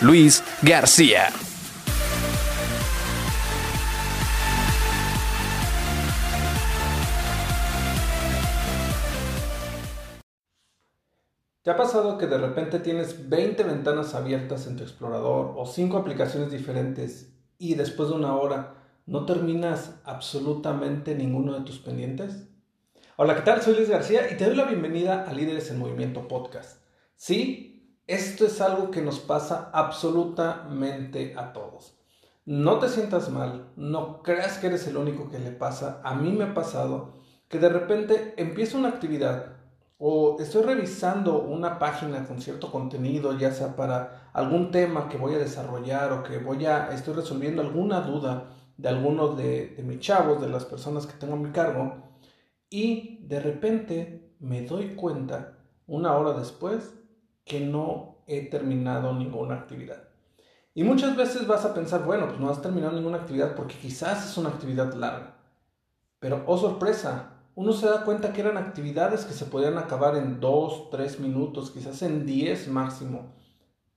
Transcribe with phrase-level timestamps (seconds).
[0.00, 1.28] Luis García.
[11.62, 15.96] ¿Te ha pasado que de repente tienes 20 ventanas abiertas en tu explorador o 5
[15.96, 18.74] aplicaciones diferentes y después de una hora
[19.06, 22.48] no terminas absolutamente ninguno de tus pendientes?
[23.16, 23.62] Hola, ¿qué tal?
[23.62, 26.82] Soy Luis García y te doy la bienvenida a Líderes en Movimiento Podcast.
[27.14, 27.73] Sí,
[28.06, 31.98] esto es algo que nos pasa absolutamente a todos.
[32.44, 36.02] No te sientas mal, no creas que eres el único que le pasa.
[36.04, 37.14] A mí me ha pasado
[37.48, 39.56] que de repente empiezo una actividad
[39.96, 45.34] o estoy revisando una página con cierto contenido, ya sea para algún tema que voy
[45.34, 50.00] a desarrollar o que voy a, estoy resolviendo alguna duda de algunos de, de mis
[50.00, 52.02] chavos, de las personas que tengo a mi cargo,
[52.68, 56.92] y de repente me doy cuenta, una hora después,
[57.44, 60.04] que no he terminado ninguna actividad.
[60.74, 64.28] Y muchas veces vas a pensar, bueno, pues no has terminado ninguna actividad porque quizás
[64.28, 65.36] es una actividad larga.
[66.18, 70.40] Pero, oh sorpresa, uno se da cuenta que eran actividades que se podían acabar en
[70.40, 73.34] 2, 3 minutos, quizás en 10 máximo.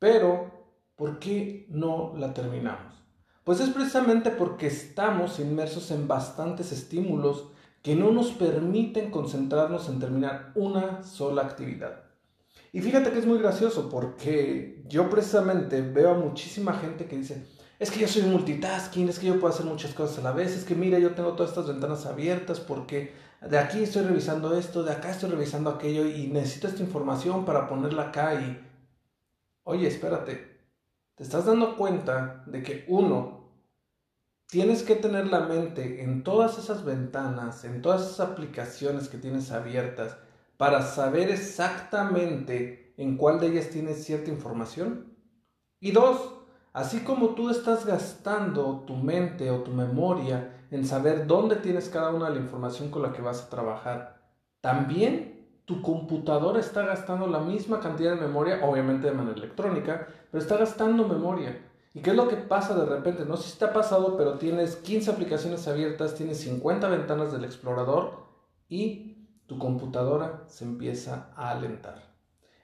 [0.00, 0.50] Pero,
[0.96, 2.92] ¿por qué no la terminamos?
[3.44, 7.48] Pues es precisamente porque estamos inmersos en bastantes estímulos
[7.82, 12.04] que no nos permiten concentrarnos en terminar una sola actividad.
[12.72, 17.46] Y fíjate que es muy gracioso porque yo precisamente veo a muchísima gente que dice,
[17.78, 20.56] es que yo soy multitasking, es que yo puedo hacer muchas cosas a la vez,
[20.56, 24.82] es que mira, yo tengo todas estas ventanas abiertas porque de aquí estoy revisando esto,
[24.82, 28.60] de acá estoy revisando aquello y necesito esta información para ponerla acá y...
[29.64, 30.54] Oye, espérate,
[31.14, 33.52] te estás dando cuenta de que uno,
[34.46, 39.50] tienes que tener la mente en todas esas ventanas, en todas esas aplicaciones que tienes
[39.50, 40.16] abiertas
[40.56, 45.14] para saber exactamente en cuál de ellas tienes cierta información.
[45.80, 46.34] Y dos,
[46.72, 52.10] así como tú estás gastando tu mente o tu memoria en saber dónde tienes cada
[52.10, 54.22] una de la información con la que vas a trabajar.
[54.60, 55.34] También
[55.64, 60.56] tu computadora está gastando la misma cantidad de memoria, obviamente de manera electrónica, pero está
[60.56, 61.58] gastando memoria.
[61.94, 63.24] ¿Y qué es lo que pasa de repente?
[63.24, 67.44] No sé si te ha pasado, pero tienes 15 aplicaciones abiertas, tienes 50 ventanas del
[67.44, 68.24] explorador
[68.68, 69.13] y
[69.46, 72.02] tu computadora se empieza a alentar.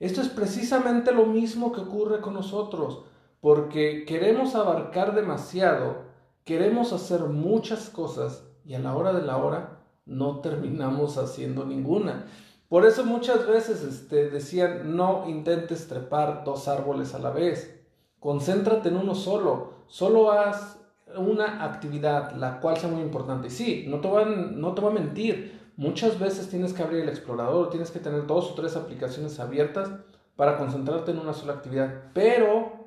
[0.00, 3.04] Esto es precisamente lo mismo que ocurre con nosotros,
[3.40, 6.14] porque queremos abarcar demasiado
[6.44, 12.26] Queremos hacer muchas cosas y a la hora de la hora no terminamos haciendo ninguna.
[12.68, 17.82] Por eso muchas veces este, decían, no intentes trepar dos árboles a la vez.
[18.20, 19.72] Concéntrate en uno solo.
[19.86, 20.78] Solo haz
[21.16, 23.46] una actividad, la cual sea muy importante.
[23.46, 25.63] Y sí, no te, van, no te voy a mentir.
[25.76, 29.90] Muchas veces tienes que abrir el explorador, tienes que tener dos o tres aplicaciones abiertas
[30.36, 32.10] para concentrarte en una sola actividad.
[32.12, 32.84] Pero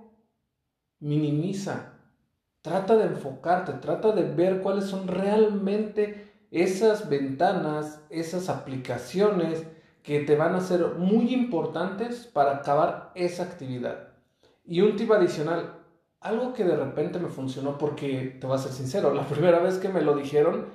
[0.99, 1.97] minimiza
[2.67, 9.65] Trata de enfocarte, trata de ver cuáles son realmente esas ventanas, esas aplicaciones
[10.03, 14.09] que te van a ser muy importantes para acabar esa actividad.
[14.65, 15.79] Y un tip adicional,
[16.19, 19.77] algo que de repente me funcionó porque, te voy a ser sincero, la primera vez
[19.77, 20.65] que me lo dijeron,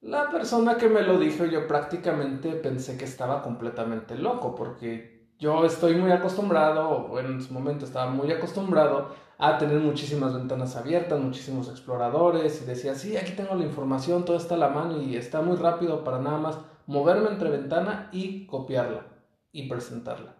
[0.00, 5.64] la persona que me lo dijo yo prácticamente pensé que estaba completamente loco porque yo
[5.64, 11.20] estoy muy acostumbrado, o en su momento estaba muy acostumbrado a tener muchísimas ventanas abiertas,
[11.20, 15.16] muchísimos exploradores y decía, sí, aquí tengo la información, todo está a la mano y
[15.16, 19.06] está muy rápido para nada más moverme entre ventana y copiarla
[19.52, 20.36] y presentarla.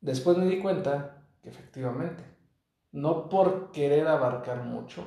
[0.00, 2.24] Después me di cuenta que efectivamente,
[2.92, 5.04] no por querer abarcar mucho,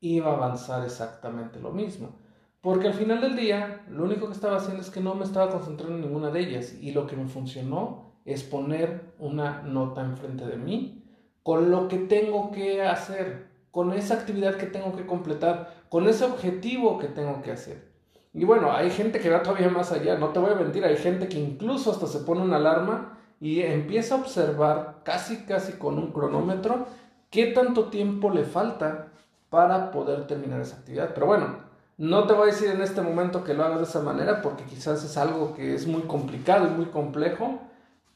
[0.00, 2.21] iba a avanzar exactamente lo mismo.
[2.62, 5.50] Porque al final del día, lo único que estaba haciendo es que no me estaba
[5.50, 6.74] concentrando en ninguna de ellas.
[6.80, 11.02] Y lo que me funcionó es poner una nota enfrente de mí
[11.42, 16.24] con lo que tengo que hacer, con esa actividad que tengo que completar, con ese
[16.24, 17.90] objetivo que tengo que hacer.
[18.32, 20.96] Y bueno, hay gente que va todavía más allá, no te voy a mentir, hay
[20.96, 25.98] gente que incluso hasta se pone una alarma y empieza a observar casi casi con
[25.98, 26.86] un cronómetro
[27.28, 29.08] qué tanto tiempo le falta
[29.50, 31.10] para poder terminar esa actividad.
[31.12, 31.71] Pero bueno,
[32.02, 34.64] no te voy a decir en este momento que lo hagas de esa manera porque
[34.64, 37.60] quizás es algo que es muy complicado y muy complejo,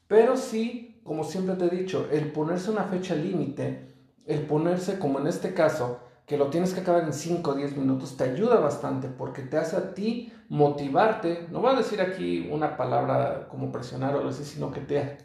[0.08, 3.94] pero sí como siempre te he dicho, el ponerse una fecha límite,
[4.26, 7.76] el ponerse, como en este caso, que lo tienes que acabar en 5 o 10
[7.76, 11.46] minutos, te ayuda bastante porque te hace a ti motivarte.
[11.52, 15.18] No voy a decir aquí una palabra como presionar o algo así, sino que te,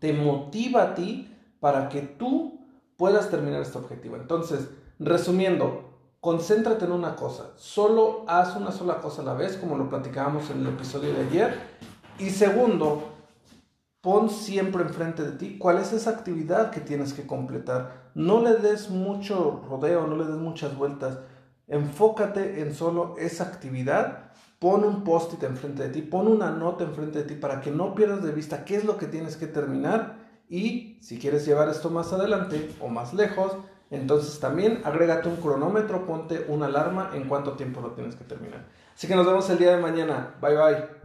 [0.00, 2.66] te motiva a ti para que tú
[2.96, 4.16] puedas terminar este objetivo.
[4.16, 4.68] Entonces,
[4.98, 5.87] resumiendo,
[6.20, 7.52] concéntrate en una cosa.
[7.56, 11.22] Solo haz una sola cosa a la vez, como lo platicábamos en el episodio de
[11.22, 11.58] ayer.
[12.18, 13.04] Y segundo,
[14.00, 18.10] pon siempre enfrente de ti cuál es esa actividad que tienes que completar.
[18.14, 21.18] No le des mucho rodeo, no le des muchas vueltas.
[21.68, 24.32] Enfócate en solo esa actividad.
[24.58, 27.94] Pon un post-it enfrente de ti, pon una nota enfrente de ti para que no
[27.94, 30.16] pierdas de vista qué es lo que tienes que terminar.
[30.48, 33.52] Y si quieres llevar esto más adelante o más lejos,
[33.90, 38.66] entonces también agrégate un cronómetro, ponte una alarma en cuánto tiempo lo tienes que terminar.
[38.94, 40.34] Así que nos vemos el día de mañana.
[40.40, 40.97] Bye bye.